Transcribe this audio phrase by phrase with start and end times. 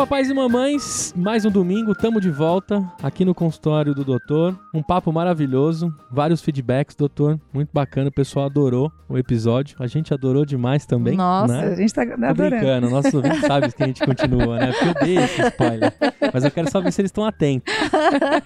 [0.00, 4.58] Papais e mamães, mais um domingo, tamo de volta aqui no consultório do doutor.
[4.72, 10.14] Um papo maravilhoso, vários feedbacks, doutor, muito bacana, o pessoal adorou o episódio, a gente
[10.14, 11.18] adorou demais também.
[11.18, 11.72] Nossa, né?
[11.72, 12.34] a gente tá Tô adorando.
[12.56, 14.72] brincando, nossos ouvintes sabem que a gente continua, né?
[14.72, 15.92] Porque eu dei esse spoiler.
[16.32, 17.74] Mas eu quero saber se eles estão atentos.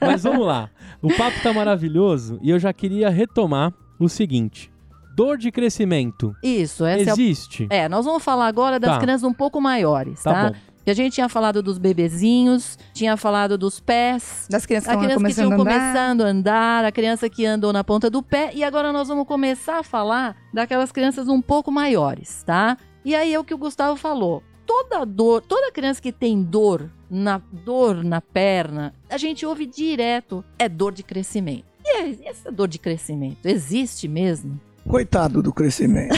[0.00, 0.68] Mas vamos lá.
[1.00, 4.72] O papo tá maravilhoso e eu já queria retomar o seguinte:
[5.14, 7.68] dor de crescimento Isso, essa é, existe?
[7.70, 8.98] é, nós vamos falar agora das Tá.
[8.98, 10.58] crianças um pouco maiores, Tá tá?
[10.84, 15.04] Que a gente tinha falado dos bebezinhos, tinha falado dos pés, Das crianças a que
[15.06, 15.56] estão criança que andar.
[15.56, 19.26] começando a andar, a criança que andou na ponta do pé, e agora nós vamos
[19.26, 22.76] começar a falar daquelas crianças um pouco maiores, tá?
[23.04, 24.42] E aí é o que o Gustavo falou.
[24.66, 30.44] Toda dor, toda criança que tem dor na dor na perna, a gente ouve direto,
[30.58, 31.64] é dor de crescimento.
[31.84, 34.58] E é- essa dor de crescimento existe mesmo?
[34.88, 36.14] Coitado do crescimento.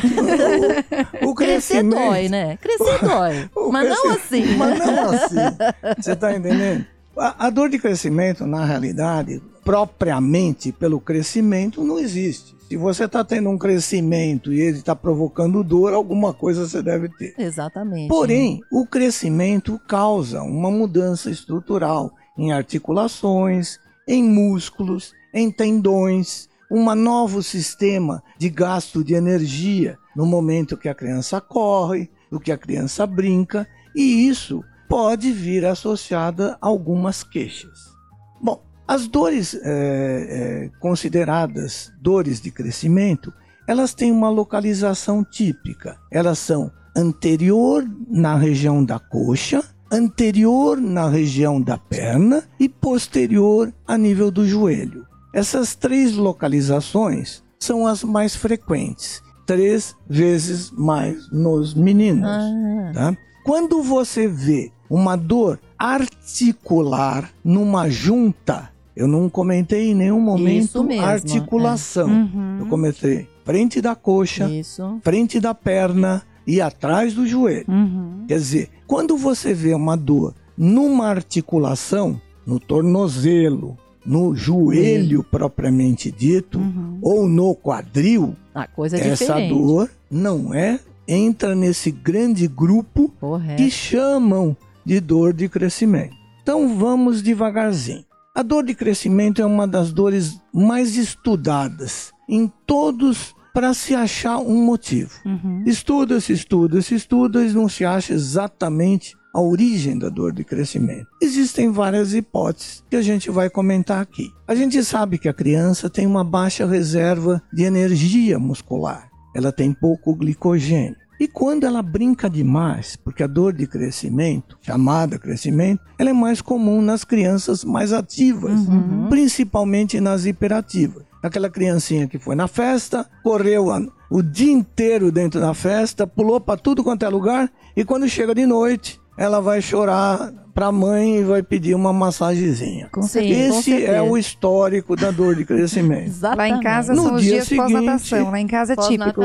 [1.23, 1.95] o, o Crescer crescimento.
[1.95, 2.57] dói, né?
[2.59, 3.51] Crescer dói.
[3.55, 4.57] o Mas não assim.
[4.57, 5.37] Mas não assim.
[6.01, 6.85] Você está entendendo?
[7.17, 12.55] A, a dor de crescimento, na realidade, propriamente pelo crescimento, não existe.
[12.69, 17.09] Se você está tendo um crescimento e ele está provocando dor, alguma coisa você deve
[17.09, 17.33] ter.
[17.39, 18.09] Exatamente.
[18.09, 27.43] Porém, o crescimento causa uma mudança estrutural em articulações, em músculos, em tendões, um novo
[27.43, 33.07] sistema de gasto de energia no momento que a criança corre, no que a criança
[33.07, 37.95] brinca, e isso pode vir associada a algumas queixas.
[38.41, 43.33] Bom, as dores eh, eh, consideradas dores de crescimento,
[43.67, 45.99] elas têm uma localização típica.
[46.11, 53.99] Elas são anterior na região da coxa, anterior na região da perna e posterior a
[53.99, 55.07] nível do joelho.
[55.33, 62.29] Essas três localizações são as mais frequentes, três vezes mais nos meninos.
[62.29, 63.17] Ah, tá?
[63.45, 71.03] Quando você vê uma dor articular numa junta, eu não comentei em nenhum momento mesmo,
[71.03, 71.05] é.
[71.05, 72.09] articulação.
[72.09, 72.57] Uhum.
[72.61, 74.99] Eu comentei frente da coxa, isso.
[75.03, 77.67] frente da perna e atrás do joelho.
[77.69, 78.25] Uhum.
[78.27, 86.59] Quer dizer, quando você vê uma dor numa articulação, no tornozelo, no joelho propriamente dito,
[86.59, 86.99] Uhum.
[87.03, 89.55] ou no quadril, A coisa é essa diferente.
[89.55, 90.79] dor não é
[91.09, 93.63] entra nesse grande grupo Correto.
[93.63, 96.15] que chamam de dor de crescimento.
[96.43, 98.05] Então vamos devagarzinho.
[98.35, 104.39] A dor de crescimento é uma das dores mais estudadas em todos para se achar
[104.39, 105.11] um motivo.
[105.25, 105.63] Uhum.
[105.67, 111.07] Estuda-se, estuda-se, estuda e não se acha exatamente a origem da dor de crescimento.
[111.21, 114.31] Existem várias hipóteses que a gente vai comentar aqui.
[114.49, 119.11] A gente sabe que a criança tem uma baixa reserva de energia muscular.
[119.35, 120.97] Ela tem pouco glicogênio.
[121.21, 126.41] E quando ela brinca demais, porque a dor de crescimento, chamada crescimento, ela é mais
[126.41, 129.09] comum nas crianças mais ativas, Uhum.
[129.11, 131.05] principalmente nas hiperativas.
[131.23, 136.41] Aquela criancinha que foi na festa, correu a- o dia inteiro dentro da festa, pulou
[136.41, 140.73] para tudo quanto é lugar, e quando chega de noite, ela vai chorar para a
[140.73, 142.89] mãe e vai pedir uma massagenzinha.
[142.91, 146.07] Com Sim, Esse é o histórico da dor de crescimento.
[146.09, 146.51] Exatamente.
[146.51, 148.31] Lá em casa No são os dia dias seguinte- pós-natação.
[148.31, 149.21] Lá em casa é típico.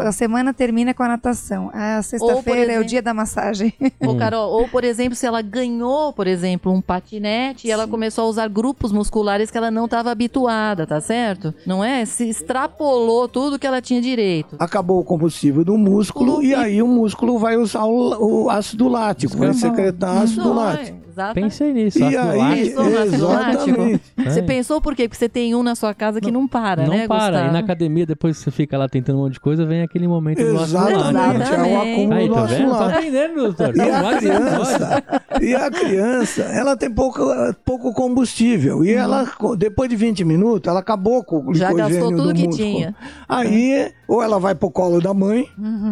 [0.00, 1.70] A semana termina com a natação.
[1.74, 3.74] A sexta-feira é o dia da massagem.
[4.00, 8.24] Ou, Carol, ou, por exemplo, se ela ganhou, por exemplo, um patinete e ela começou
[8.24, 11.52] a usar grupos musculares que ela não estava habituada, tá certo?
[11.66, 12.06] Não é?
[12.06, 14.56] Se extrapolou tudo que ela tinha direito.
[14.58, 19.36] Acabou o combustível do músculo e aí o músculo vai usar o, o ácido lático,
[19.36, 21.01] vai secretar ácido Não, lático.
[21.12, 21.44] Exatamente.
[21.44, 22.74] Pensei nisso, E aí,
[23.06, 24.00] exatamente.
[24.24, 24.42] Você É.
[24.42, 25.08] pensou por quê?
[25.08, 27.30] Porque você tem um na sua casa que não, para, não né, para.
[27.32, 27.48] Gustavo?
[27.48, 30.08] E na academia, depois que você fica lá tentando um monte de coisa, vem aquele
[30.08, 30.62] momento do.
[30.62, 31.92] Exatamente, é o Exatamente.
[31.92, 32.70] acúmulo Aí, do tá vendo?
[32.70, 33.74] Tá aprendendo, doutor.
[33.74, 35.02] E Tá a criança,
[35.40, 37.20] e a criança, ela tem pouco,
[37.64, 38.84] pouco combustível.
[38.84, 39.26] E ela,
[39.58, 42.68] depois de 20 minutos, ela acabou com o Já gastou tudo do que músculo.
[42.68, 42.94] tinha.
[43.28, 45.46] Aí, ou ela vai pro colo da mãe,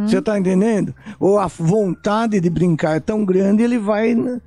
[0.06, 0.94] você tá entendendo?
[1.18, 4.40] Ou a vontade de brincar é tão grande, ele vai né,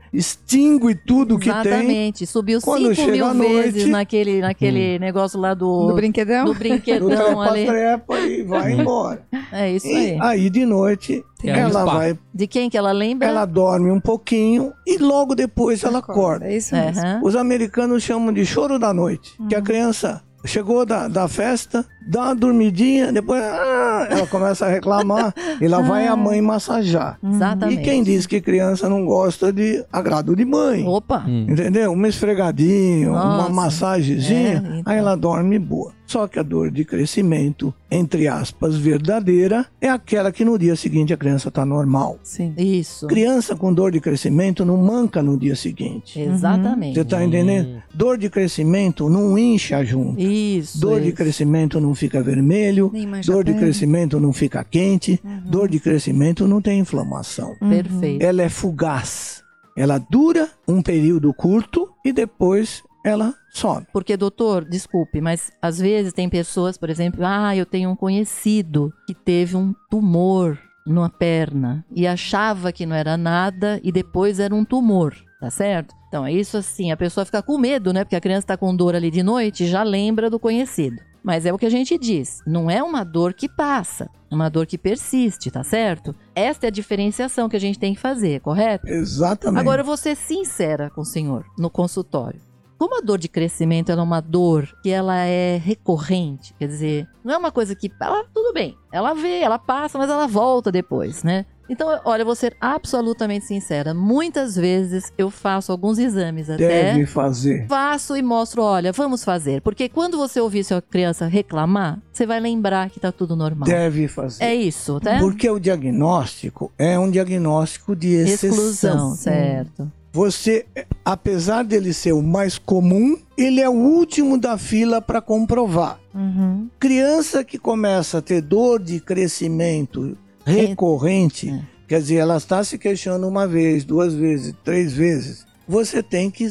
[0.63, 1.59] língua e tudo que tem.
[1.61, 2.25] Exatamente.
[2.25, 6.45] Subiu Quando 5 chega mil noite- vezes naquele, naquele negócio lá do, Do brinquedão?
[6.45, 7.65] do Do brinquedão ali.
[7.65, 9.25] trepa-trepa e vai embora.
[9.51, 10.17] É isso E aí.
[10.21, 13.27] aí de noite aí, ela vai, De quem que ela lembra?
[13.27, 16.45] ela dorme um pouquinho e logo depois ela acorda.
[16.45, 17.01] É isso mesmo.
[17.01, 17.21] Aham.
[17.23, 19.63] Os americanos chamam de choro da noite, que a Hum.
[19.63, 25.67] criança chegou da, da festa, dá uma dormidinha, depois ah, ela começa a reclamar e
[25.67, 27.17] lá vai a mãe massajar.
[27.23, 27.79] Exatamente.
[27.81, 30.85] E quem diz que criança não gosta de agrado de mãe?
[30.87, 31.23] Opa!
[31.27, 31.45] Hum.
[31.49, 31.91] Entendeu?
[31.93, 33.49] Uma esfregadinha, uma Nossa.
[33.53, 34.91] massagenzinha, É, então.
[34.91, 35.91] aí ela dorme boa.
[36.05, 41.13] Só que a dor de crescimento, entre aspas, verdadeira, é aquela que no dia seguinte
[41.13, 42.19] a criança está normal.
[42.23, 42.53] Sim.
[42.57, 43.07] Isso.
[43.07, 46.19] Criança com dor de crescimento não manca no dia seguinte.
[46.19, 46.95] Exatamente.
[46.95, 47.81] Você tá entendendo?
[47.93, 50.19] Dor de crescimento não incha junto.
[50.19, 50.79] Isso.
[50.79, 51.17] Dor de isso.
[51.17, 52.91] crescimento não fica vermelho.
[52.93, 55.19] Nem mancha Dor de crescimento não fica quente.
[55.45, 57.55] Dor de crescimento não tem inflamação.
[57.59, 58.23] Perfeito.
[58.23, 59.41] Ela é fugaz.
[59.75, 63.85] Ela dura um período curto e depois ela some.
[63.93, 68.91] Porque, doutor, desculpe, mas às vezes tem pessoas, por exemplo, ah, eu tenho um conhecido
[69.05, 74.53] que teve um tumor numa perna e achava que não era nada e depois era
[74.53, 75.95] um tumor, tá certo?
[76.07, 78.03] Então, é isso assim, a pessoa fica com medo, né?
[78.03, 80.97] Porque a criança tá com dor ali de noite e já lembra do conhecido.
[81.23, 84.49] Mas é o que a gente diz, não é uma dor que passa, é uma
[84.49, 86.13] dor que persiste, tá certo?
[86.35, 88.87] Esta é a diferenciação que a gente tem que fazer, correto?
[88.87, 89.61] Exatamente.
[89.61, 92.41] Agora eu vou ser sincera com o senhor no consultório.
[92.77, 97.33] Como a dor de crescimento é uma dor que ela é recorrente, quer dizer, não
[97.33, 101.23] é uma coisa que ela tudo bem, ela vê, ela passa, mas ela volta depois,
[101.23, 101.45] né?
[101.69, 103.93] Então, olha, eu vou ser absolutamente sincera.
[103.93, 106.67] Muitas vezes eu faço alguns exames até.
[106.67, 107.67] Deve fazer.
[107.67, 109.61] Faço e mostro, olha, vamos fazer.
[109.61, 113.67] Porque quando você ouvir sua criança reclamar, você vai lembrar que tá tudo normal.
[113.67, 114.43] Deve fazer.
[114.43, 115.19] É isso, tá?
[115.19, 118.49] Porque o diagnóstico é um diagnóstico de exceção.
[118.49, 119.91] Exclusão, certo.
[120.13, 120.65] Você,
[121.03, 125.99] apesar dele ser o mais comum, ele é o último da fila para comprovar.
[126.13, 126.69] Uhum.
[126.79, 130.15] Criança que começa a ter dor de crescimento
[130.45, 131.61] recorrente, É.
[131.87, 135.45] quer dizer, ela está se queixando uma vez, duas vezes, três vezes.
[135.67, 136.47] Você tem que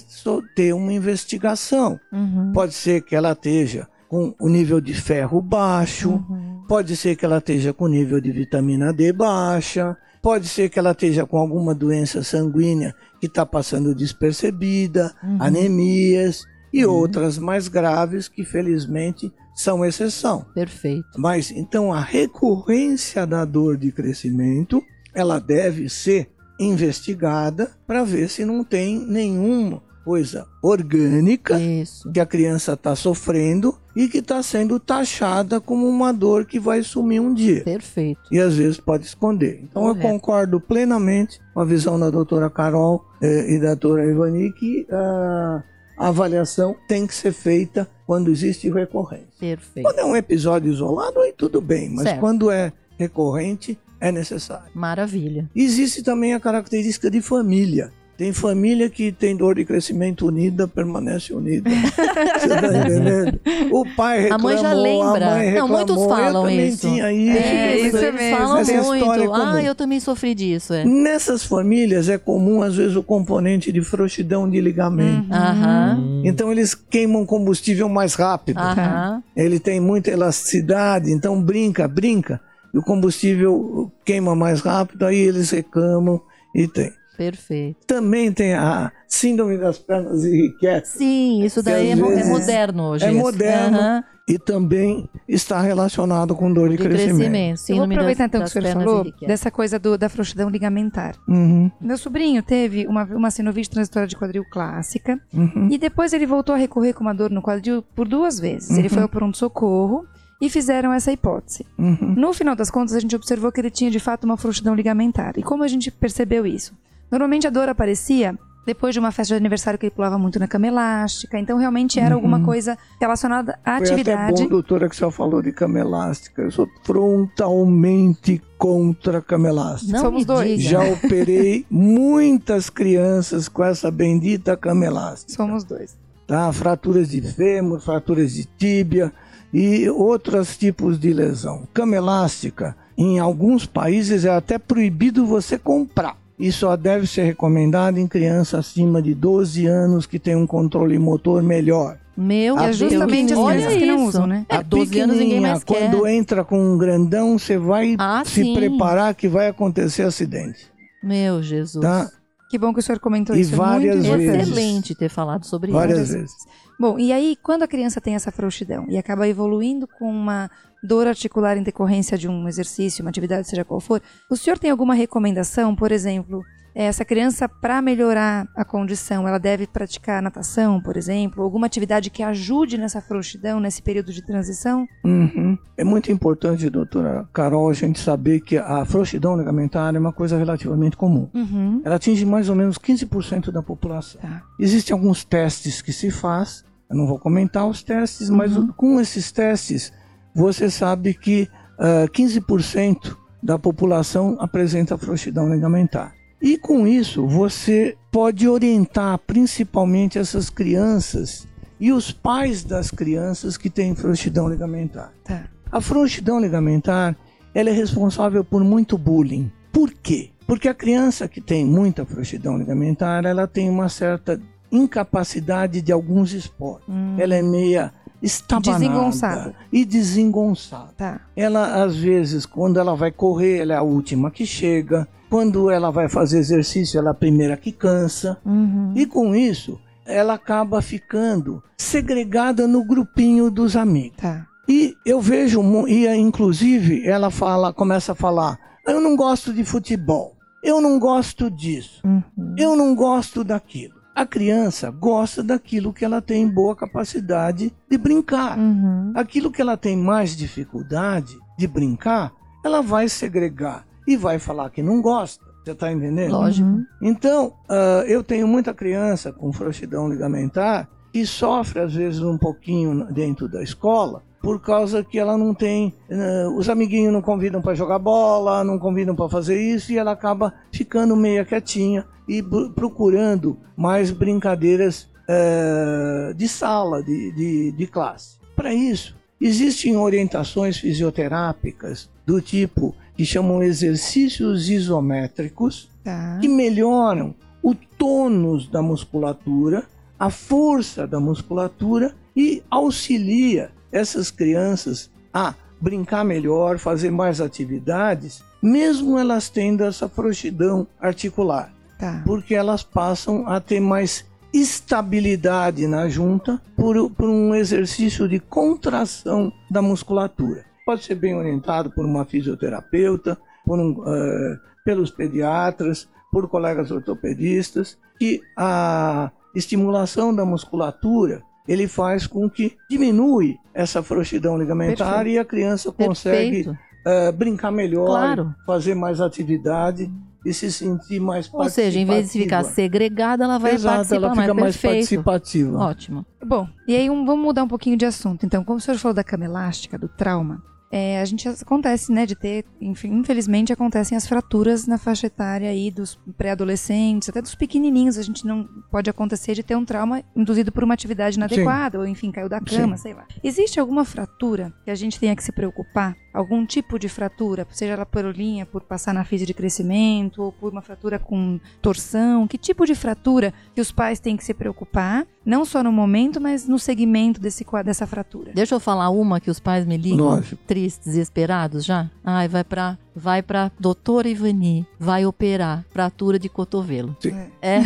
[0.56, 2.00] ter uma investigação.
[2.12, 2.50] Uhum.
[2.52, 6.62] Pode ser que ela esteja com o nível de ferro baixo, Uhum.
[6.68, 10.92] pode ser que ela esteja com nível de vitamina D baixa, pode ser que ela
[10.92, 15.36] esteja com alguma doença sanguínea que está passando despercebida, Uhum.
[15.40, 20.46] anemias e outras mais graves que felizmente são exceção.
[20.54, 21.04] Perfeito.
[21.19, 24.82] Mas então a recorrência da dor de crescimento,
[25.12, 32.10] ela deve ser investigada para ver se não tem nenhuma coisa orgânica Isso.
[32.12, 36.82] que a criança está sofrendo e que está sendo taxada como uma dor que vai
[36.82, 37.62] sumir um dia.
[37.62, 38.20] Perfeito.
[38.31, 39.60] E às vezes pode esconder.
[39.62, 40.08] Então eu Correto.
[40.08, 45.62] concordo plenamente com a visão da doutora Carol eh, e da doutora Ivani que ah,
[45.96, 49.28] a avaliação tem que ser feita quando existe recorrência.
[49.38, 49.84] Perfeito.
[49.87, 52.20] Quando é um episódio isolado, aí tudo bem, mas Certo.
[52.20, 54.70] quando é recorrente, é necessário.
[54.75, 55.48] Maravilha.
[55.55, 57.93] Existe também a característica de família.
[58.22, 61.69] Tem família que tem dor de crescimento unida, permanece unida.
[61.69, 63.40] Você tá entendendo?
[63.72, 65.26] O pai A reclamou, mãe já lembra.
[65.26, 66.88] a mãe Não, reclamou, muitos eu falam isso.
[66.88, 67.36] tinha isso.
[67.36, 68.36] É, isso eles mesmo.
[68.36, 69.12] falam Essa muito.
[69.12, 69.34] é comum.
[69.34, 70.84] ah, eu também sofri disso, é.
[70.84, 75.28] Nessas famílias é comum, às vezes, o componente de frouxidão de ligamento.
[75.28, 75.34] Uhum.
[75.36, 75.98] Aham.
[76.00, 76.22] Hum.
[76.24, 78.58] Então eles queimam combustível mais rápido.
[78.60, 79.20] Aham.
[79.36, 82.40] Ele tem muita elasticidade, então brinca, brinca.
[82.72, 86.20] E o combustível queima mais rápido, aí eles reclamam
[86.54, 86.92] e tem.
[87.30, 87.86] Perfeito.
[87.86, 93.05] Também tem a síndrome das pernas irrequietas Sim, isso daí é, é moderno hoje.
[93.05, 93.19] é isso.
[93.19, 93.76] moderno.
[93.79, 94.05] Aham.
[94.29, 97.17] e também está relacionado com dor de, De crescimento.
[97.32, 97.60] crescimento.
[97.69, 99.29] Eu vou aproveitar das- então que o senhor falou irrequietas.
[99.29, 101.17] dessa coisa do- da frouxidão ligamentar.
[101.29, 105.69] Uhum, Meu sobrinho teve uma, uma sinovite transitória de quadril clássica uhum.
[105.70, 108.70] e depois ele voltou a recorrer com uma dor no quadril por duas vezes.
[108.79, 110.06] Ele foi ao pronto-socorro
[110.41, 111.67] e fizeram essa hipótese.
[111.79, 112.14] Uhum.
[112.17, 115.34] No final das contas, a gente observou que ele tinha de fato uma frouxidão ligamentar.
[115.36, 116.72] E como a gente percebeu isso?
[117.12, 120.48] Normalmente a dor aparecia depois de uma festa de aniversário que ele pulava muito na
[120.48, 121.38] cama elástica.
[121.38, 124.42] Então realmente era alguma coisa relacionada à Foi até atividade.
[124.42, 126.40] bom, doutora, que senhora falou de cama elástica.
[126.40, 129.92] Eu sou frontalmente contra a cama elástica.
[129.92, 130.58] Não Somos dois.
[130.58, 130.70] diga.
[130.70, 135.34] Já operei muitas crianças com essa bendita cama elástica.
[135.34, 135.96] Somos dois.
[136.26, 136.50] Tá?
[136.50, 139.12] Fraturas de fêmur, fraturas de tíbia
[139.52, 141.69] e outros tipos de lesão.
[141.74, 146.21] Cama elástica, em alguns países, é até proibido você comprar.
[146.43, 150.99] E só deve ser recomendado em criança acima de 12 anos que tem um controle
[150.99, 151.99] motor melhor.
[152.17, 154.08] Meu Ah, é justamente as crianças que não isso.
[154.08, 154.44] usam, né?
[154.49, 155.89] É, A 12 anos ninguém mais quer.
[155.91, 158.55] quando entra com um grandão, você vai Ah, se sim.
[158.55, 160.67] preparar que vai acontecer acidente.
[161.03, 161.81] Meu Jesus.
[161.82, 162.11] Tá?
[162.51, 163.56] Que bom que o senhor comentou E isso.
[163.56, 164.49] várias muito vezes.
[164.49, 166.13] Excelente ter falado sobre Várias isso.
[166.19, 166.34] vezes.
[166.79, 170.51] Bom, e aí, quando a criança tem essa frouxidão e acaba evoluindo com uma
[170.82, 174.70] dor articular em decorrência de um exercício, uma atividade, seja qual for, o senhor tem
[174.70, 176.43] alguma recomendação, por exemplo,
[176.74, 182.10] eh, essa criança, para melhorar a condição, ela deve praticar natação, por exemplo, alguma atividade
[182.10, 184.86] que ajude nessa frouxidão, nesse período de transição?
[185.05, 185.56] Uhum.
[185.77, 190.36] É muito importante, doutora Carol, a gente saber que a frouxidão ligamentar é uma coisa
[190.39, 191.29] relativamente comum.
[191.34, 191.82] Uhum.
[191.84, 194.20] Ela atinge mais ou menos 15% da população.
[194.20, 194.43] Tá.
[194.58, 198.69] Existem alguns testes que se faz, eu não vou comentar os testes, mas Uhum.
[198.69, 199.93] com esses testes
[200.34, 201.48] você sabe que
[201.79, 206.15] ah, 15% da população apresenta frouxidão ligamentar.
[206.41, 211.46] E com isso você pode orientar principalmente essas crianças
[211.81, 215.12] e os pais das crianças que têm frouxidão ligamentar.
[215.24, 215.44] Tá.
[215.70, 217.17] A frouxidão ligamentar,
[217.55, 219.51] ela é responsável por muito bullying.
[219.72, 220.31] Por quê?
[220.46, 226.32] Porque a criança que tem muita frouxidão ligamentar, ela tem uma certa incapacidade de alguns
[226.32, 226.89] esportes.
[226.89, 229.55] Hum, Ela é meia estabanada Desengonçada.
[229.72, 230.91] e desengonçada.
[230.96, 231.20] Tá.
[231.36, 235.06] Ela, às vezes, quando ela vai correr, ela é a última que chega.
[235.29, 238.38] Quando ela vai fazer exercício, ela é a primeira que cansa.
[238.44, 238.93] Uhum.
[238.94, 244.17] E com isso, ela acaba ficando segregada no grupinho dos amigos.
[244.19, 244.46] Tá.
[244.69, 249.64] E eu vejo, e eh, inclusive ela fala, começa a falar: eu não gosto de
[249.64, 252.55] futebol, eu não gosto disso, Uhum.
[252.56, 253.94] eu não gosto daquilo.
[254.14, 258.58] A criança gosta daquilo que ela tem boa capacidade de brincar.
[258.58, 259.12] Uhum.
[259.14, 262.32] Aquilo que ela tem mais dificuldade de brincar,
[262.64, 265.44] ela vai segregar e vai falar que não gosta.
[265.64, 266.32] Você está entendendo?
[266.32, 266.69] Lógico.
[266.69, 266.84] Uhum.
[267.00, 273.04] Então, ah, eu tenho muita criança com frouxidão ligamentar que sofre, às vezes, um pouquinho
[273.12, 275.94] dentro da escola, por causa que ela não tem.
[276.11, 280.11] ah, os amiguinhos não convidam para jogar bola, não convidam para fazer isso, e ela
[280.13, 282.43] acaba ficando meia quietinha e
[282.75, 288.37] procurando mais brincadeiras ah, de sala, de, de, de classe.
[288.56, 296.39] Para isso, existem orientações fisioterápicas do tipo que chamam exercícios isométricos Tá.
[296.41, 297.32] que melhoram
[297.63, 299.84] o tônus da musculatura,
[300.19, 309.19] a força da musculatura e auxilia essas crianças a brincar melhor, fazer mais atividades, mesmo
[309.19, 312.22] elas tendo essa frouxidão articular, Tá.
[312.25, 319.53] porque elas passam a ter mais estabilidade na junta por, por um exercício de contração
[319.70, 320.65] da musculatura.
[320.84, 327.99] Pode ser bem orientado por uma fisioterapeuta, por um, eh, pelos pediatras, por colegas ortopedistas,
[328.19, 335.34] que a estimulação da musculatura ele faz com que diminui essa frouxidão ligamentar Perfeito.
[335.34, 336.70] e a criança consegue
[337.06, 338.54] eh, brincar melhor, Claro.
[338.66, 340.10] fazer mais atividade
[340.44, 342.74] e se sentir mais Ou seja, em vez de ficar participativa.
[342.74, 344.60] segregada, ela vai Exato, participar ela fica mais.
[344.60, 344.94] mais Perfeito.
[345.24, 345.78] participativa.
[345.78, 346.26] Ótimo.
[346.44, 348.44] Bom, e aí um- vamos mudar um pouquinho de assunto.
[348.44, 350.60] Então, como o senhor falou da cama elástica, do trauma,
[350.94, 355.70] é, a gente acontece, né, de ter, enfim, infelizmente acontecem as fraturas na faixa etária
[355.70, 358.19] aí dos pré-adolescentes, até dos pequenininhos.
[358.19, 362.06] A gente não pode acontecer de ter um trauma induzido por uma atividade inadequada, ou
[362.06, 363.27] enfim, caiu da cama, sei lá.
[363.43, 366.15] Existe alguma fratura que a gente tenha que se preocupar?
[366.34, 370.53] Algum tipo de fratura, seja ela por linha, por passar na fase de crescimento, ou
[370.53, 372.46] por uma fratura com torção?
[372.46, 375.27] Que tipo de fratura que os pais têm que se preocupar?
[375.44, 378.53] Não só no momento, mas no segmento desse, dessa fratura.
[378.55, 380.63] Deixa eu falar uma que os pais me ligam, Lógico.
[380.82, 382.10] Tristes, desesperados já.
[382.24, 387.17] Ai, vai pra, vai pra doutora Ivani, vai operar fratura de cotovelo.
[387.20, 387.34] Sim.
[387.60, 387.81] É,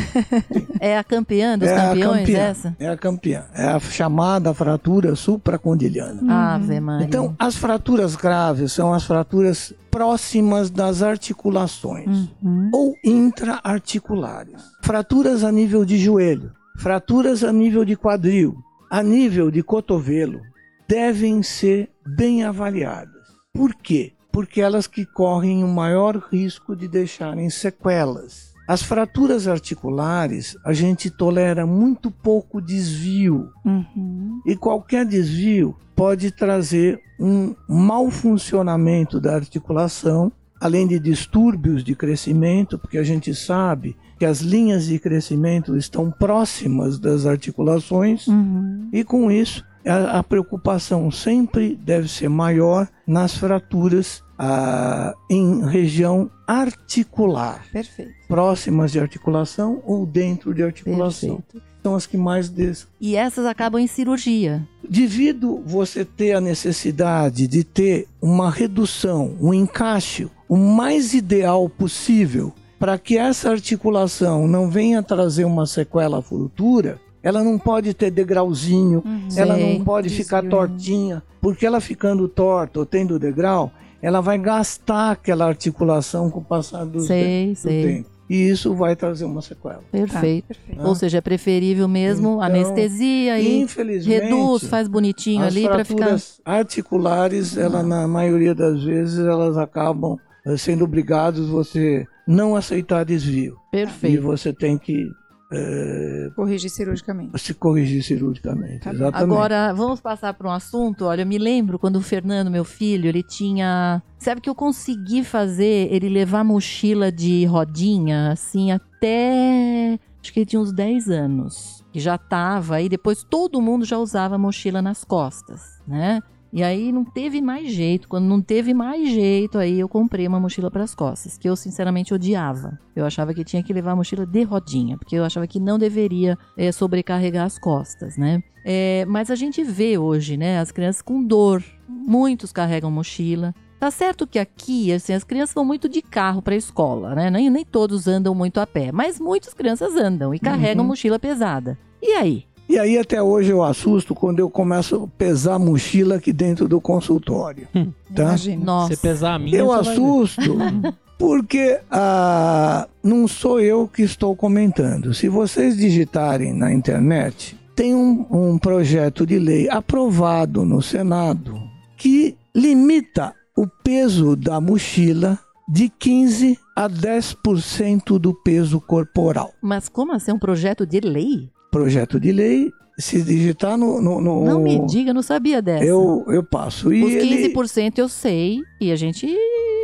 [0.81, 2.39] é a campeã dos É campeões campeã.
[2.39, 2.77] essa?
[2.79, 3.45] É a campeã.
[3.55, 6.55] É a chamada fratura supracondiliana.
[6.55, 7.07] Ave Maria.
[7.07, 12.71] Então, as fraturas graves são as fraturas próximas das articulações Uhum.
[12.73, 14.63] ou intra-articulares.
[14.83, 18.57] Fraturas a nível de joelho, fraturas a nível de quadril,
[18.91, 20.41] a nível de cotovelo,
[20.89, 23.27] devem ser bem avaliadas.
[23.53, 24.13] Por quê?
[24.33, 28.55] Porque elas que correm o maior risco de deixarem sequelas.
[28.69, 34.41] As fraturas articulares, a gente tolera muito pouco desvio Uhum.
[34.45, 42.79] e qualquer desvio pode trazer um mau funcionamento da articulação, além de distúrbios de crescimento,
[42.79, 48.89] porque a gente sabe que as linhas de crescimento estão próximas das articulações, Uhum.
[48.93, 56.31] e com isso a, a preocupação sempre deve ser maior nas fraturas ah, em região
[56.47, 58.13] articular, Perfeito.
[58.29, 61.37] próximas de articulação ou dentro de articulação.
[61.37, 61.67] Perfeito.
[61.83, 64.67] São as que mais des E essas acabam em cirurgia.
[64.89, 72.53] Devido você ter a necessidade de ter uma redução, um encaixe o mais ideal possível
[72.79, 79.03] para que essa articulação não venha trazer uma sequela futura, ela não pode ter degrauzinho,
[79.05, 79.29] Uhum.
[79.37, 84.39] ela não pode Desvio, ficar tortinha, porque ela ficando torta ou tendo degrau, ela vai
[84.39, 87.83] gastar aquela articulação com o passar do, Sei, do sei.
[87.83, 88.11] tempo.
[88.29, 89.83] E isso vai trazer uma sequela.
[89.93, 90.49] Perfeito.
[90.49, 90.87] Tá, perfeito.
[90.87, 96.17] Ou seja, é preferível mesmo Então, anestesia e Infelizmente, reduz, faz bonitinho ali para ficar.
[96.45, 103.57] articulares, ela na maioria das vezes elas acabam eh, sendo obrigados você não aceitar desvio
[103.73, 104.23] e Perfeito.
[104.23, 105.09] você tem que
[105.51, 107.39] eh, Corrigir cirurgicamente.
[107.39, 108.81] se corrigir cirurgicamente.
[108.81, 108.93] Tá.
[108.93, 109.33] Exatamente.
[109.33, 111.05] Agora, vamos passar para um assunto.
[111.05, 114.03] Olha, eu me lembro quando o Fernando, meu filho, ele tinha.
[114.19, 119.99] Sabe que eu consegui fazer ele levar mochila de rodinha, assim, até.
[120.23, 121.85] Acho que ele tinha uns 10 anos.
[121.93, 126.21] Que já tava, e depois todo mundo já usava mochila nas costas, né?
[126.57, 128.09] E aí não teve mais jeito.
[128.09, 131.55] Quando não teve mais jeito, aí eu comprei uma mochila para as costas, que eu
[131.55, 132.79] sinceramente odiava.
[132.97, 135.79] Eu achava que tinha que levar a mochila de rodinha, porque eu achava que não
[135.79, 138.43] deveria eh, sobrecarregar as costas, né?
[138.65, 141.63] É, mas a gente vê hoje, né, as crianças com dor.
[141.87, 143.55] Muitos carregam mochila.
[143.79, 147.29] Tá certo que aqui, assim, as crianças vão muito de carro para a escola, né?
[147.31, 150.89] Nem, nem todos andam muito a pé, mas muitas crianças andam e carregam Uhum.
[150.89, 151.79] mochila pesada.
[152.03, 152.47] E aí?
[152.69, 156.67] E aí até hoje eu assusto quando eu começo a pesar a mochila aqui dentro
[156.67, 157.69] do consultório.
[158.15, 158.23] Tá?
[158.23, 158.65] Imagina.
[158.65, 158.95] Nossa.
[158.95, 160.59] Se pesar a minha, Eu você assusto
[161.19, 165.15] porque ah, não sou eu que estou comentando.
[165.15, 171.61] Se vocês digitarem na internet, tem um, um projeto de lei aprovado no Senado
[171.97, 179.53] que limita o peso da mochila de 15 a 10% do peso corporal.
[179.61, 180.31] Mas como assim?
[180.31, 181.51] É um projeto de lei?
[181.77, 184.01] Projeto de lei, se digitar no.
[184.01, 185.85] no, no- Não me diga, não sabia dessa.
[185.85, 186.93] Eu, eu passo.
[186.93, 189.27] E Os ele- 15% eu sei e a gente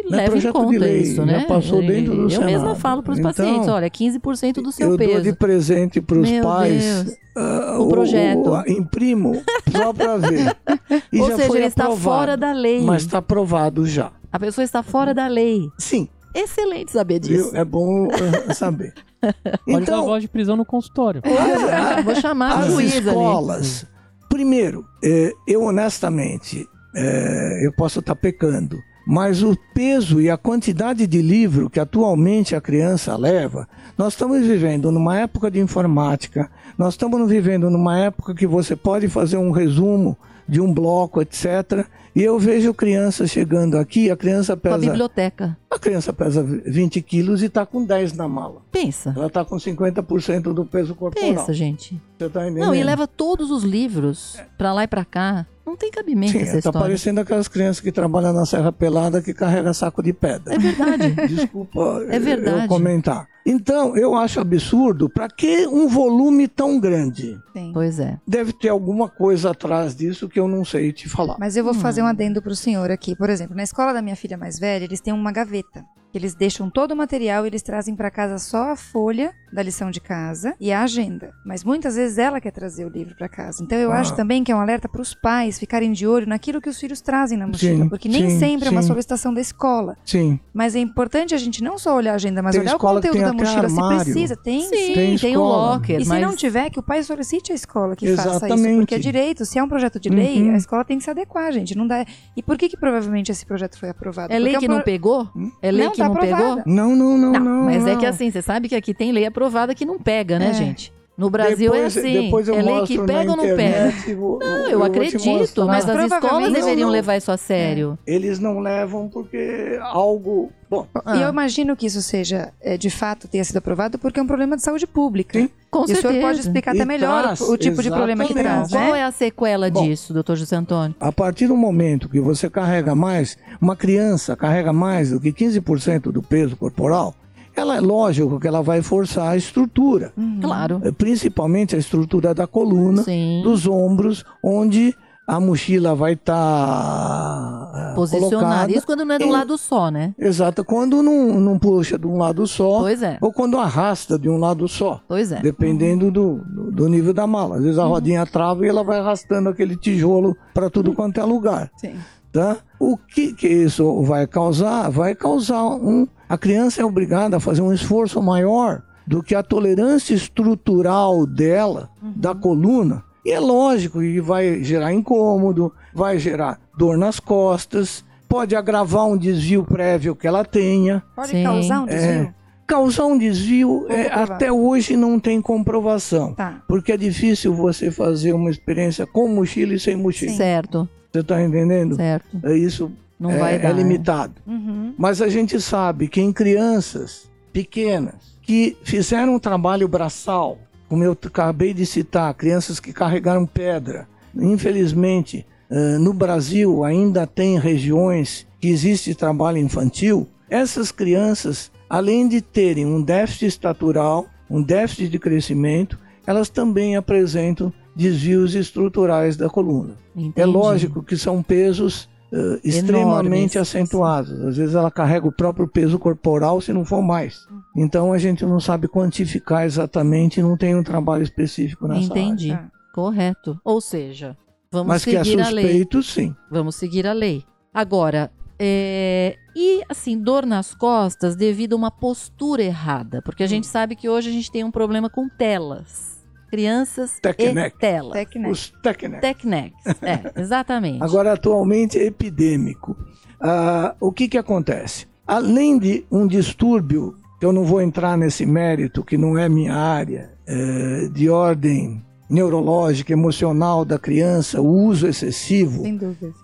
[0.08, 1.44] Não é leva em conta lei, isso, né?
[1.46, 2.46] passou E- dentro do Eu Senado.
[2.50, 5.12] mesma falo para os Então, pacientes, olha, 15% do seu eu peso.
[5.12, 8.54] dou de presente para os pais ah, O projeto.
[8.54, 10.56] a- imprimo só para ver.
[11.12, 12.80] E Ou já seja, foi ele está fora da lei.
[12.82, 14.10] Mas está aprovado já.
[14.32, 15.68] A pessoa está fora da lei.
[15.78, 17.50] Sim, Excelente saber disso.
[17.50, 17.60] viu?
[17.60, 18.08] é bom
[18.48, 18.94] ah, saber.
[19.64, 21.22] Pode dar Então, voz de prisão no consultório.
[21.24, 23.08] Ah, vou chamar a as juíza ali.
[23.08, 23.86] escolas.
[24.28, 31.06] Primeiro, eh, eu honestamente, eh, eu posso estar pecando, mas o peso e a quantidade
[31.06, 36.94] de livro que atualmente a criança leva, nós estamos vivendo numa época de informática, nós
[36.94, 40.16] estamos vivendo numa época que você pode fazer um resumo
[40.48, 41.86] de um bloco, etc.
[42.14, 45.56] E eu vejo criança chegando aqui, a criança pesa, biblioteca.
[45.70, 48.60] a criança pesa 20 quilos e está com 10 na mala.
[48.70, 49.14] Pensa.
[49.16, 51.34] Ela está com 50% do peso corporal.
[51.34, 52.00] Pensa, gente.
[52.18, 52.66] Você tá entendendo?
[52.66, 55.46] Não, e leva todos os livros pra lá e pra cá.
[55.64, 56.80] Não tem cabimento Sim, essa tá história.
[56.80, 60.54] parecendo aquelas crianças que trabalham na Serra Pelada que carrega saco de pedra.
[60.54, 61.10] É verdade.
[61.34, 62.62] Desculpa É verdade.
[62.64, 63.28] eu comentar.
[63.44, 65.08] Então, eu acho absurdo.
[65.08, 67.38] Para que um volume tão grande?
[67.52, 67.70] Sim.
[67.74, 68.18] pois é.
[68.26, 71.36] Deve ter alguma coisa atrás disso que eu não sei te falar.
[71.38, 71.78] Mas eu vou Hum.
[71.80, 73.16] fazer um adendo pro senhor aqui.
[73.16, 75.84] Por exemplo, na escola da minha filha mais velha, eles têm uma gaveta.
[76.12, 79.62] Que Eles deixam todo o material e eles trazem para casa só a folha da
[79.62, 81.32] lição de casa e a agenda.
[81.44, 83.62] Mas muitas vezes ela quer trazer o livro para casa.
[83.62, 83.98] Então eu Ah.
[84.00, 86.78] acho também que é um alerta para os pais ficarem de olho naquilo que os
[86.78, 87.84] filhos trazem na mochila.
[87.84, 88.88] Sim, porque nem sim, sempre é uma sim.
[88.88, 89.96] solicitação da escola.
[90.04, 92.78] Sim, Mas é importante a gente não só olhar a agenda, mas Tem olhar o
[92.78, 93.68] conteúdo da mochila.
[93.68, 94.94] Se precisa, tem Sim, sim.
[94.94, 95.72] tem, Tem um escola.
[95.74, 98.36] locker, E se mas não tiver, que o pai solicite a escola que faça isso.
[98.44, 98.76] Exatamente.
[98.80, 99.44] Porque é direito.
[99.46, 100.54] Se é um projeto de lei, Uhum.
[100.54, 101.74] a escola tem que se adequar, gente.
[101.76, 102.04] Não dá...
[102.36, 104.32] E por que, que provavelmente esse projeto foi aprovado?
[104.32, 105.28] é lei Porque que é um não pro- pegou?
[105.62, 106.36] É lei Não, que tá não pegou?
[106.36, 106.62] aprovada.
[106.66, 107.64] não, não, não, Não, não.
[107.64, 110.50] mas é que assim, você sabe que aqui tem lei aprovada que não pega, né,
[110.50, 110.52] É.
[110.54, 110.92] gente?
[111.22, 113.92] No Brasil Depois- é assim, depois eu é lei que pega ou não pega?
[114.16, 116.92] vou- Não, eu eu, acredito, mas as escolas Não, deveriam não.
[116.92, 117.96] levar isso a sério.
[118.04, 120.50] Eles não levam porque algo.
[120.68, 124.18] Bom, Ah, E eu imagino que isso seja, é, de fato, tenha sido aprovado porque
[124.18, 125.38] é um problema de saúde pública.
[125.38, 125.48] Sim.
[125.70, 126.08] com E o certeza.
[126.10, 128.98] senhor pode explicar até E melhor traz, o tipo de problema que traz, Qual né?
[128.98, 129.82] é a sequela Bom.
[129.82, 130.94] disso, doutor José Antônio?
[131.00, 136.12] A partir do momento que você carrega mais, uma criança carrega mais do que 15%
[136.12, 137.14] do peso corporal,
[137.60, 140.80] ela é lógico que ela vai forçar a estrutura, Claro.
[140.84, 143.40] eh, principalmente a estrutura da coluna, Sim.
[143.42, 144.94] dos ombros, onde
[145.26, 148.70] a mochila vai estar Posicionar.
[148.70, 150.14] Isso quando não é de um lado só, né?
[150.18, 153.18] Exato, quando não, não puxa de um lado só, Pois é.
[153.20, 155.00] ou quando arrasta de um lado só.
[155.06, 155.40] Pois é.
[155.40, 157.56] Dependendo do, do, do nível da mala.
[157.56, 157.84] Às vezes Uhum.
[157.84, 161.70] a rodinha trava e ela vai arrastando aquele tijolo para tudo quanto é lugar.
[161.76, 161.94] Sim.
[162.32, 162.56] Tá?
[162.80, 164.90] O que, que isso vai causar?
[164.90, 166.08] Vai causar um.
[166.26, 171.90] A criança é obrigada a fazer um esforço maior do que a tolerância estrutural dela,
[172.00, 173.04] da coluna.
[173.24, 179.16] E é lógico que vai gerar incômodo, vai gerar dor nas costas, pode agravar um
[179.16, 181.02] desvio prévio que ela tenha.
[181.14, 181.44] Pode Sim.
[181.44, 182.34] causar um desvio?
[182.66, 186.32] Causar um desvio é, até hoje não tem comprovação.
[186.32, 186.62] Tá.
[186.66, 190.32] Porque é difícil você fazer uma experiência com mochila e sem mochila.
[190.32, 191.96] Certo, Você está entendendo?
[191.96, 192.40] certo.
[192.42, 193.74] É Isso Não é, vai é dar.
[193.74, 193.82] né?
[193.82, 194.34] limitado.
[194.46, 194.94] Uhum.
[194.96, 201.12] Mas a gente sabe que em crianças pequenas que fizeram um trabalho braçal, como eu
[201.12, 208.68] acabei de citar, crianças que carregaram pedra, infelizmente eh, no Brasil ainda tem regiões que
[208.68, 210.26] existe trabalho infantil.
[210.48, 217.72] Essas crianças, além de terem um déficit estatural, um déficit de crescimento, elas também apresentam
[217.94, 219.94] desvios estruturais da coluna.
[220.16, 220.46] É Entendi.
[220.48, 224.32] lógico que são pesos eh, extremamente acentuados.
[224.40, 227.46] Às vezes ela carrega o próprio peso corporal, se não for mais.
[227.76, 232.50] Então a gente não sabe quantificar exatamente, não tem um trabalho específico nessa Entendi.
[232.50, 232.70] Tá.
[232.94, 233.60] Correto.
[233.62, 234.36] Ou seja,
[234.70, 234.94] vamos área.
[234.94, 235.64] Mas que é seguir a lei.
[235.64, 236.34] suspeito, sim.
[236.50, 237.44] Vamos seguir a lei.
[237.72, 243.66] Agora, é, e assim, dor nas costas devido a uma postura errada, porque a gente
[243.66, 246.21] sabe que hoje a gente tem um problema com telas.
[246.52, 247.74] Crianças Tecnec.
[247.74, 248.12] e telas.
[248.12, 248.50] Tecnet.
[248.52, 249.20] Os técnicos.
[249.22, 249.72] Tecnex.
[250.02, 251.02] É, exatamente.
[251.02, 252.94] Agora, atualmente é epidêmico.
[253.40, 255.06] Ah, o que, que acontece?
[255.26, 259.74] Além de um distúrbio, que eu não vou entrar nesse mérito, que não é minha
[259.74, 265.82] área, eh, de ordem neurológica, emocional da criança, o uso excessivo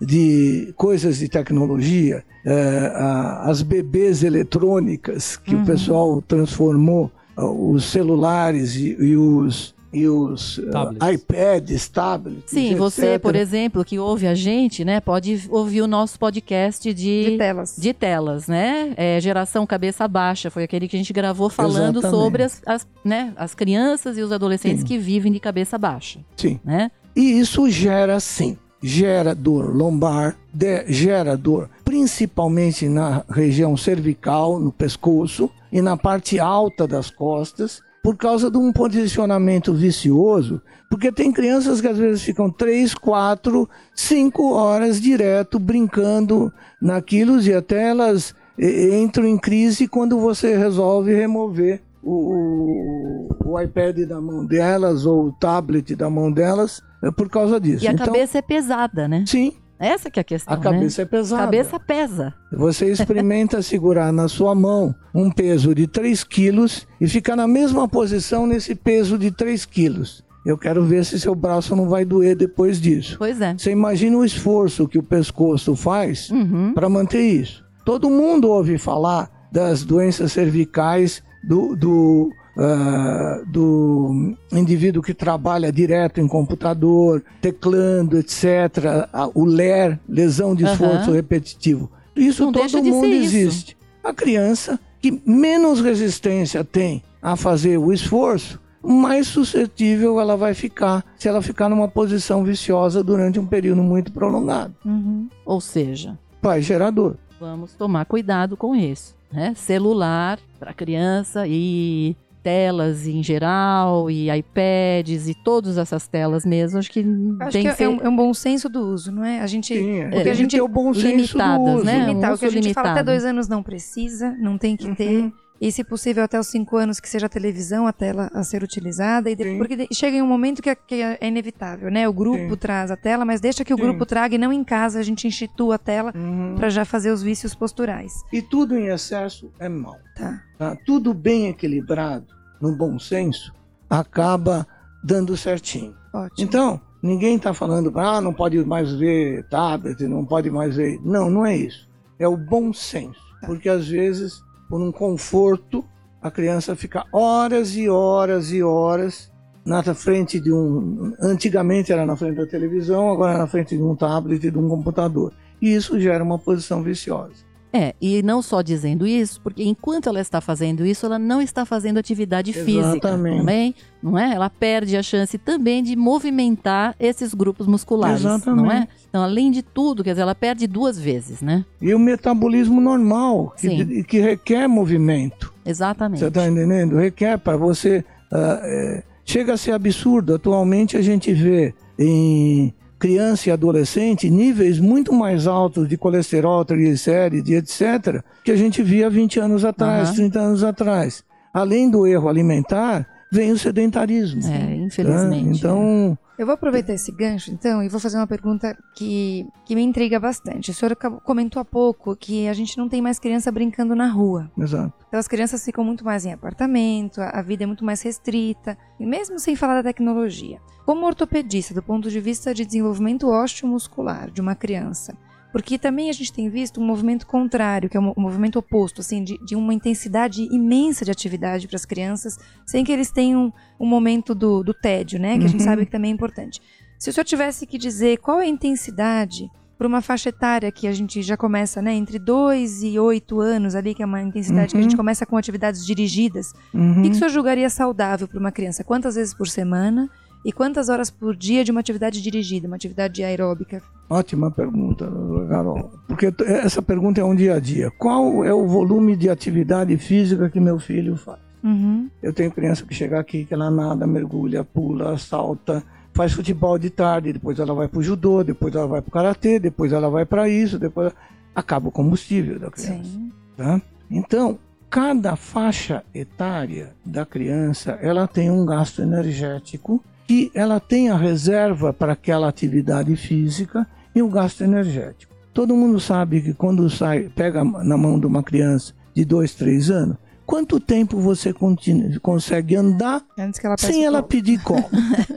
[0.00, 5.62] de coisas de tecnologia, eh, a- as bebês eletrônicas que Uhum.
[5.62, 11.08] o pessoal transformou, ah, os celulares e, e os, e os ah, Tablets.
[11.22, 12.42] iPads, tablets.
[12.46, 13.22] Sim, você, etc.
[13.22, 17.74] por exemplo, que ouve a gente, né, pode ouvir o nosso podcast De de, telas.
[17.78, 18.92] de telas, né?
[18.96, 22.22] É, Geração Cabeça Baixa, foi aquele que a gente gravou falando Exatamente.
[22.22, 24.86] sobre as, as, né, as crianças e os adolescentes Sim.
[24.86, 26.60] que vivem de cabeça baixa, Sim.
[26.64, 26.90] né?
[27.16, 34.70] E isso gera, sim, gera dor lombar, de- gera dor principalmente na região cervical, no
[34.70, 41.30] pescoço e na parte alta das costas, por causa de um posicionamento vicioso, porque tem
[41.32, 48.34] crianças que às vezes ficam 3, 4, 5 horas direto brincando naquilo e até elas
[48.58, 55.26] entram em crise quando você resolve remover o, o- o iPad da mão delas ou
[55.26, 57.84] o tablet da mão delas é por causa disso.
[57.84, 59.24] E a então, cabeça é pesada, né?
[59.26, 61.08] sim, Essa que é a questão, a cabeça é né?
[61.10, 61.42] pesada.
[61.44, 62.34] Cabeça pesa.
[62.52, 67.88] Você experimenta segurar na sua mão um peso de 3 quilos e ficar na mesma
[67.88, 70.24] posição nesse peso de 3 quilos.
[70.46, 73.16] Eu quero ver se seu braço não vai doer depois disso.
[73.18, 73.54] Pois é.
[73.56, 76.72] Você imagina o esforço que o pescoço faz Uhum.
[76.72, 77.62] para manter isso.
[77.84, 86.20] Todo mundo ouve falar das doenças cervicais do, do, ah, do indivíduo que trabalha direto
[86.20, 89.06] em computador, teclando, etc.
[89.34, 91.90] O LER, lesão de esforço repetitivo.
[92.16, 93.36] Isso Não todo de mundo ser isso.
[93.36, 93.76] existe.
[94.02, 101.04] A criança que menos resistência tem a fazer o esforço, mais suscetível ela vai ficar
[101.16, 104.74] se ela ficar numa posição viciosa durante um período muito prolongado.
[104.84, 105.28] Uhum.
[105.44, 107.16] Ou seja, Pai gerador.
[107.40, 109.52] vamos tomar cuidado com isso, né?
[109.56, 112.16] Celular para criança e
[112.48, 117.00] telas em geral e iPads e todas essas telas mesmo, acho que
[117.40, 119.24] Acho tem que que é, ser é um, é um bom senso do uso, não
[119.24, 119.40] é?
[119.40, 121.84] A gente Sim, o que a gente ter o bom senso do limitadas, uso.
[121.84, 122.06] né?
[122.06, 123.10] limitar, um o que a gente fala até limitado.
[123.10, 125.18] dois anos não precisa, não tem que ter.
[125.24, 125.32] Uhum.
[125.60, 128.62] E se possível até os cinco anos que seja a televisão a tela a ser
[128.62, 129.28] utilizada.
[129.28, 132.08] E porque de- chega em um momento que é, que é inevitável, né?
[132.08, 132.56] O grupo Sim.
[132.56, 133.82] traz a tela, mas deixa que o Sim.
[133.82, 136.54] grupo traga e não em casa a gente institua a tela Uhum.
[136.56, 138.12] para já fazer os vícios posturais.
[138.32, 139.96] E tudo em excesso é mal.
[140.16, 140.40] Tá.
[140.56, 140.76] tá?
[140.86, 142.26] Tudo bem equilibrado,
[142.60, 143.52] no bom senso,
[143.88, 144.66] acaba
[145.02, 145.94] dando certinho.
[146.12, 146.34] Ótimo.
[146.38, 151.00] Então, ninguém está falando, ah, não pode mais ver tablet, não pode mais ver.
[151.04, 151.88] Não, não é isso.
[152.18, 153.20] É o bom senso.
[153.46, 155.84] Porque às vezes, por um conforto,
[156.20, 159.30] a criança fica horas e horas e horas
[159.64, 161.12] na frente de um.
[161.20, 164.58] Antigamente era na frente da televisão, agora é na frente de um tablet e de
[164.58, 165.32] um computador.
[165.60, 167.47] E isso gera uma posição viciosa.
[167.72, 171.66] É, e não só dizendo isso, porque enquanto ela está fazendo isso, ela não está
[171.66, 173.38] fazendo atividade física Exatamente.
[173.38, 174.34] também, não é?
[174.34, 178.34] Ela perde a chance também de movimentar esses grupos musculares, não é?
[178.36, 178.88] Exatamente.
[179.08, 181.64] Então, além de tudo, quer dizer, ela perde duas vezes, né?
[181.80, 185.52] E o metabolismo normal, que, que requer movimento.
[185.64, 186.20] Exatamente.
[186.20, 186.96] Você está entendendo?
[186.96, 188.04] Requer para você.
[188.32, 190.34] ah, é, chega a ser absurdo.
[190.34, 197.50] Atualmente a gente vê em criança e adolescente níveis muito mais altos de colesterol, triglicérides,
[197.50, 200.16] etc., que a gente via 20 anos atrás, Aham.
[200.16, 201.24] 30 anos atrás.
[201.52, 204.42] Além do erro alimentar, vem o sedentarismo.
[204.44, 204.76] É, né?
[204.76, 205.58] infelizmente.
[205.58, 209.82] Então, Eu vou aproveitar esse gancho, então, e vou fazer uma pergunta que, que me
[209.82, 210.70] intriga bastante.
[210.70, 214.48] O senhor comentou há pouco que a gente não tem mais criança brincando na rua.
[214.56, 214.94] exato.
[215.08, 219.04] Então as crianças ficam muito mais em apartamento, a vida é muito mais restrita, e
[219.04, 220.60] mesmo sem falar da tecnologia.
[220.86, 225.16] Como ortopedista, do ponto de vista de desenvolvimento ósseo-muscular de uma criança,
[225.58, 229.24] porque também a gente tem visto um movimento contrário, que é um movimento oposto, assim,
[229.24, 233.84] de, de uma intensidade imensa de atividade para as crianças, sem que eles tenham um
[233.86, 235.36] momento do, do tédio, né?
[235.36, 235.64] Que a gente Uhum.
[235.66, 236.62] sabe que também é importante.
[236.96, 240.86] Se o senhor tivesse que dizer qual é a intensidade para uma faixa etária que
[240.86, 244.70] a gente já começa, né, entre 2 e 8 anos ali, que é uma intensidade
[244.72, 244.84] que a Uhum.
[244.84, 247.02] gente começa com atividades dirigidas, o Uhum.
[247.02, 248.84] que, que o senhor julgaria saudável para uma criança?
[248.84, 250.08] Quantas vezes por semana
[250.44, 253.82] e quantas horas por dia de uma atividade dirigida, uma atividade aeróbica?
[254.08, 255.10] Ótima pergunta,
[255.48, 255.90] Carol.
[256.06, 257.90] Porque t- essa pergunta é um dia a dia.
[257.90, 261.40] Qual é o volume de atividade física que meu filho faz?
[261.62, 262.08] Uhum.
[262.22, 265.82] Eu tenho criança que chega aqui, que ela nada, mergulha, pula, salta,
[266.14, 269.92] faz futebol de tarde, depois ela vai pro judô, depois ela vai pro karatê, depois
[269.92, 271.12] ela vai para isso, depois
[271.54, 273.02] acaba o combustível da criança.
[273.04, 273.32] Sim.
[273.56, 273.82] tá?
[274.10, 281.16] Então, cada faixa etária da criança, ela tem um gasto energético que ela tem a
[281.16, 285.34] reserva para aquela atividade física e o gasto energético.
[285.54, 289.90] Todo mundo sabe que quando sai, pega na mão de uma criança de 2, 3
[289.90, 294.84] anos, quanto tempo você continua, consegue andar ela sem ela pedir colo?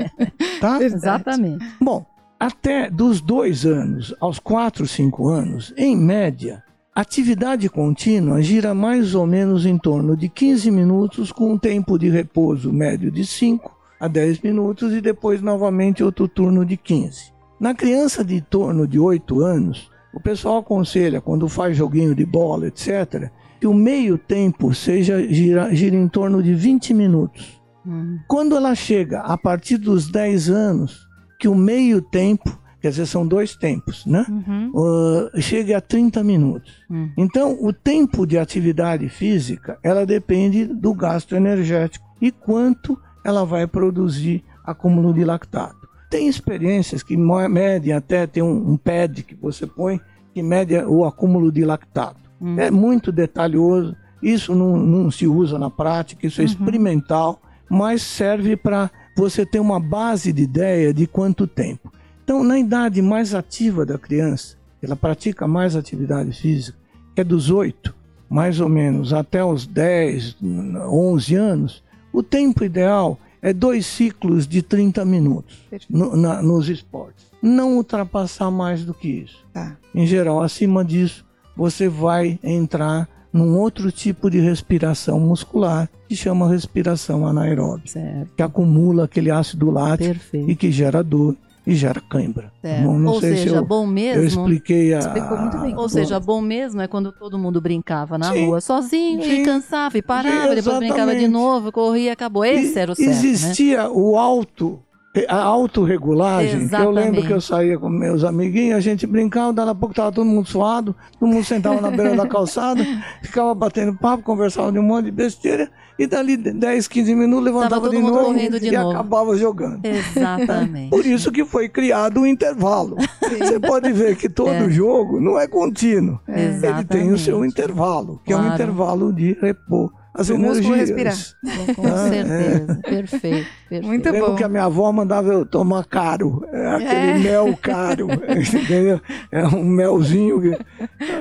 [0.59, 0.83] tá?
[0.83, 1.65] Exatamente.
[1.79, 2.05] Bom,
[2.37, 6.61] até dos dois anos aos quatro, cinco anos, em média,
[6.93, 12.09] atividade contínua gira mais ou menos em torno de 15 minutos, com um tempo de
[12.09, 17.31] repouso médio de 5 a 10 minutos e depois novamente outro turno de 15.
[17.59, 22.65] Na criança de torno de 8 anos, o pessoal aconselha, quando faz joguinho de bola,
[22.65, 27.61] etc., que o meio tempo seja gira, gira em torno de 20 minutos.
[27.85, 28.17] Hum.
[28.27, 31.07] Quando ela chega a partir dos 10 anos,
[31.39, 34.25] que o meio tempo, quer dizer, são dois tempos, né?
[34.27, 34.71] Uhum.
[34.73, 36.73] Uh, chega a 30 minutos.
[36.89, 37.11] Hum.
[37.15, 43.67] Então, o tempo de atividade física, ela depende do gasto energético e quanto ela vai
[43.67, 45.87] produzir acúmulo de lactato.
[46.09, 49.99] Tem experiências que medem até, tem um, um pad que você põe,
[50.33, 52.19] que mede o acúmulo de lactato.
[52.41, 52.59] Hum.
[52.59, 58.55] É muito detalhoso, isso não, não se usa na prática, isso é experimental, mas serve
[58.55, 61.91] para você ter uma base de ideia de quanto tempo.
[62.23, 66.77] Então, na idade mais ativa da criança, ela pratica mais atividade física,
[67.13, 67.93] que é dos 8,
[68.29, 74.61] mais ou menos, até os 10, 11 anos, o tempo ideal é dois ciclos de
[74.61, 75.57] 30 minutos
[75.89, 77.25] no- na- nos esportes.
[77.41, 79.43] Não ultrapassar mais do que isso.
[79.51, 79.75] Tá.
[79.95, 86.49] Em geral, acima disso, você vai entrar num outro tipo de respiração muscular que chama
[86.49, 90.49] respiração anaeróbica, Certo, que acumula aquele ácido lático perfeito.
[90.51, 92.51] e que gera dor e gera cãibra.
[92.61, 92.83] certo.
[92.83, 94.41] Bom, não Ou sei se seja, eu, bom eu mesmo.
[94.41, 94.99] expliquei a.
[94.99, 95.75] Explicou muito bem.
[95.77, 98.45] Ou seja, bom mesmo é quando todo mundo brincava na Sim.
[98.47, 99.41] rua sozinho Sim.
[99.41, 102.43] e cansava e parava, Sim, depois brincava de novo, corria e acabou.
[102.43, 103.13] Esse E- era o certo, né?
[103.29, 104.79] Existia o auto,
[105.27, 107.27] a autorregulagem, que eu lembro Exatamente.
[107.27, 110.47] que eu saía com meus amiguinhos, a gente brincava, daqui a pouco tava todo mundo
[110.47, 112.81] suado, todo mundo sentava na beira da calçada,
[113.21, 115.69] ficava batendo papo, conversava de um monte de besteira,
[115.99, 118.91] e dali 10, 15 minutos levantava de novo de e novo.
[118.91, 119.81] acabava jogando.
[119.85, 120.89] Exatamente.
[120.89, 122.95] Por isso que foi criado o intervalo.
[123.37, 124.69] Você pode ver que todo É.
[124.69, 126.19] jogo não é contínuo.
[126.27, 127.51] Ele tem o seu Exatamente.
[127.51, 128.53] intervalo, que é um Claro.
[128.55, 131.35] intervalo de repor as músculo energias.
[131.43, 131.75] respirar.
[131.75, 132.09] Com Ah, é.
[132.09, 132.79] certeza.
[132.83, 133.87] Perfeito, perfeito.
[133.87, 134.35] Muito Eu lembro bom.
[134.35, 137.17] que a minha avó mandava eu tomar caro, é aquele É.
[137.19, 138.99] mel caro, entendeu?
[139.31, 140.57] É um melzinho que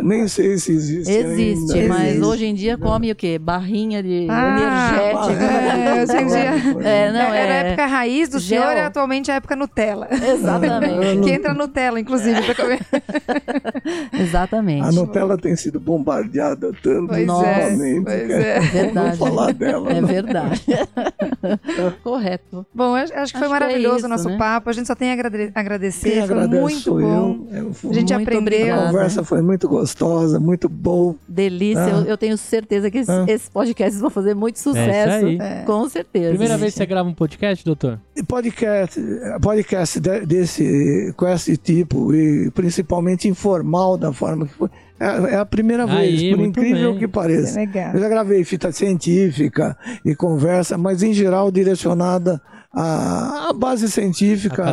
[0.02, 1.12] nem sei se existe.
[1.12, 1.88] Existe, ainda.
[1.94, 2.24] mas Existe.
[2.26, 3.38] hoje em dia come o quê?
[3.38, 5.44] Barrinha de Ah, energética.
[5.44, 7.66] é, hoje em dia- É, não, Era a é.
[7.68, 8.62] época raiz do Gel.
[8.62, 10.08] senhor e atualmente é a época Nutella.
[10.10, 11.20] Exatamente.
[11.22, 12.80] Que entra Nutella, inclusive, pra comer.
[14.18, 14.86] Exatamente.
[14.86, 18.08] A Nutella tem sido bombardeada tanto Pois novamente.
[18.10, 18.92] é, pois que é.
[18.92, 19.18] Vamos Verdade.
[19.18, 19.92] falar dela.
[19.92, 20.62] É verdade.
[22.02, 22.66] Correto.
[22.74, 24.36] Bom, acho, acho que foi Acho que é maravilhoso isso, o nosso né?
[24.38, 24.70] papo.
[24.70, 26.10] A gente só tem a agrade- agradecer.
[26.10, 27.00] Quem foi muito bom.
[27.00, 27.48] eu.
[27.58, 28.74] Eu fui- A gente Muito aprendeu.
[28.74, 31.14] A conversa foi muito gostosa, muito bom.
[31.28, 31.84] Delícia.
[31.84, 31.90] Ah.
[32.00, 33.24] Eu, eu tenho certeza que esse- Ah.
[33.28, 35.26] esses podcasts vão fazer muito sucesso.
[35.26, 35.38] aí.
[35.40, 35.62] É.
[35.64, 36.28] Com certeza.
[36.30, 36.60] Primeira gente.
[36.60, 37.98] vez que você grava um podcast, doutor?
[38.26, 39.00] Podcast,
[39.40, 44.68] podcast de- desse, com esse tipo, e principalmente informal da forma que foi,
[45.00, 46.98] é, é a primeira Aí, vez, por incrível bem.
[46.98, 47.58] que É pareça.
[47.58, 47.94] legal.
[47.94, 52.40] Eu já gravei fita científica e conversa, mas em geral direcionada
[52.72, 54.64] à, à base científica,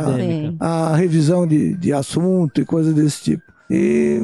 [0.59, 3.43] à revisão de, de assunto e coisas desse tipo.
[3.69, 4.19] E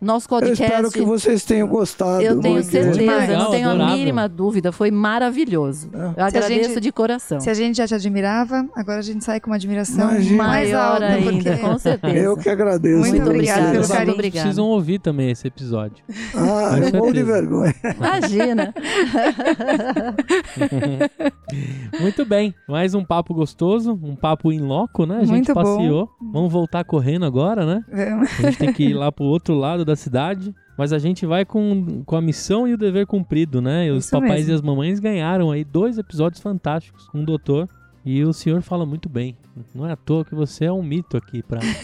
[0.00, 0.62] Nosso Eu podcast.
[0.62, 2.22] espero que vocês tenham gostado.
[2.22, 4.70] Eu tenho certeza, não tenho a mínima dúvida.
[4.70, 5.90] Foi maravilhoso.
[5.92, 6.20] É.
[6.20, 7.40] Eu agradeço gente- de coração.
[7.40, 10.36] Se a gente já te admirava, agora a gente sai com uma admiração Imagina.
[10.44, 11.06] mais Maior alta.
[11.06, 11.56] ainda, porque...
[11.56, 12.16] com certeza.
[12.16, 12.98] Eu que agradeço.
[13.00, 14.14] Muito Muito obrigada pelo Vocês carinho.
[14.14, 14.42] Obrigada.
[14.42, 16.04] precisam ouvir também esse episódio.
[16.34, 17.74] Ah, eu morro de vergonha.
[17.96, 18.72] Imagina.
[22.00, 25.16] Muito bem, mais um papo gostoso, um papo in loco, né?
[25.16, 25.62] A gente Muito bom.
[25.62, 26.08] passeou.
[26.32, 27.82] Vamos voltar correndo agora, né?
[27.90, 28.30] Vamos.
[28.38, 30.54] A gente tem que ir lá pro outro lado da cidade.
[30.76, 33.86] Mas a gente vai com, com a missão e o dever cumprido, né?
[33.86, 34.52] E os Isso papais mesmo.
[34.52, 37.68] e as mamães ganharam aí dois episódios fantásticos com o doutor.
[38.10, 39.36] E o senhor fala muito bem.
[39.74, 41.60] Não é à toa que você é um mito aqui pra.
[41.60, 41.78] né?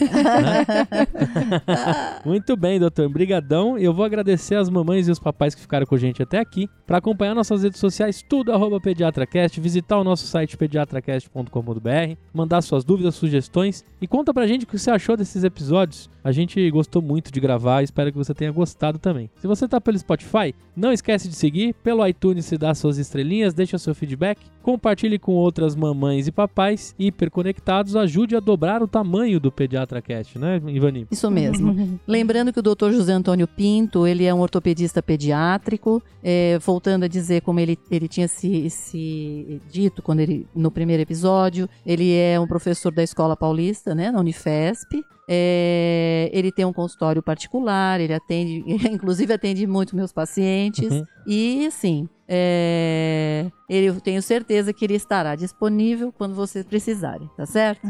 [2.25, 3.07] muito bem, doutor.
[3.09, 3.77] Brigadão.
[3.77, 6.39] E eu vou agradecer as mamães e os papais que ficaram com a gente até
[6.39, 6.67] aqui.
[6.87, 12.83] Pra acompanhar nossas redes sociais, tudo arroba pediatracast, visitar o nosso site pediatracast.com.br, mandar suas
[12.83, 16.09] dúvidas, sugestões e conta pra gente o que você achou desses episódios.
[16.23, 19.29] A gente gostou muito de gravar, espero que você tenha gostado também.
[19.35, 23.53] Se você tá pelo Spotify, não esquece de seguir, pelo iTunes se dá suas estrelinhas,
[23.53, 29.39] deixa seu feedback, compartilhe com outras mamães e papais hiperconectados, ajude a dobrar o tamanho
[29.39, 31.07] do PediatraCast, né, Ivani?
[31.11, 31.99] Isso mesmo.
[32.07, 32.91] Lembrando que o Dr.
[32.91, 36.01] José Antônio Pinto, ele é um ortopedista pediátrico.
[36.23, 41.03] É, voltando a dizer como ele, ele tinha se, se dito quando ele, no primeiro
[41.03, 45.03] episódio, ele é um professor da Escola Paulista, né, na Unifesp.
[45.27, 50.91] É, ele tem um consultório particular, ele atende, inclusive atende muito meus pacientes.
[50.91, 51.05] Uhum.
[51.27, 57.81] E assim, é, eu tenho certeza que ele estará disponível quando vocês precisarem, tá certo?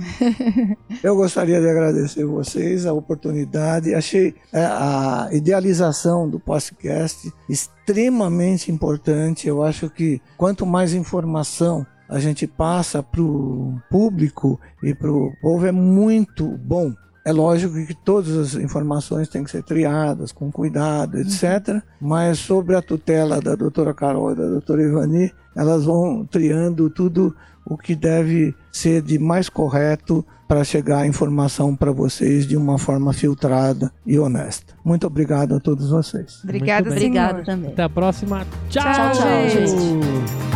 [1.01, 3.95] Eu gostaria de agradecer vocês a oportunidade.
[3.95, 9.47] Achei é, a idealização do podcast extremamente importante.
[9.47, 15.31] Eu acho que quanto mais informação a gente passa para o público e para o
[15.41, 16.93] povo é muito bom.
[17.25, 21.81] É lógico que todas as informações têm que ser triadas com cuidado, etc.
[21.99, 27.35] Mas sobre a tutela da doutora Carol e da doutora Ivani, elas vão triando tudo
[27.65, 32.77] o que deve ser de mais correto para chegar a informação para vocês de uma
[32.77, 34.75] forma filtrada e honesta.
[34.83, 36.41] Muito obrigado a todos vocês.
[36.43, 36.91] Obrigada.
[36.91, 37.71] Obrigada também.
[37.71, 38.45] Até a próxima.
[38.69, 39.67] Tchau, Tchau, gente.
[39.67, 40.54] gente.